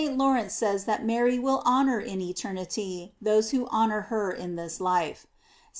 [0.01, 0.31] 73< ard of St.
[0.31, 5.27] Lawrence says that Mary will honor in eternity those who honor her in this life.*
[5.27, 5.27] St.